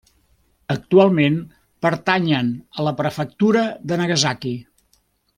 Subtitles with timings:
[0.75, 1.35] Actualment
[1.87, 2.49] pertanyen
[2.83, 4.55] a la Prefectura de Nagasaki.